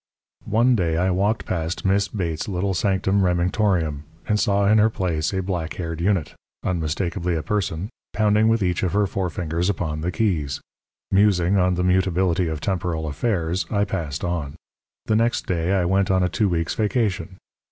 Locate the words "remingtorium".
3.21-4.01